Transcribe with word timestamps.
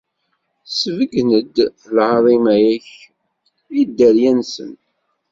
Sbeyyen-d 0.77 1.55
lɛaḍima-k 1.95 2.87
i 3.79 3.81
dderya-nsen. 3.87 4.71